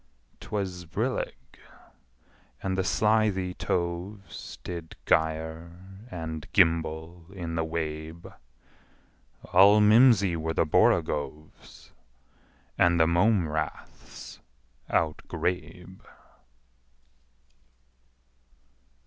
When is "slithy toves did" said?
2.83-4.95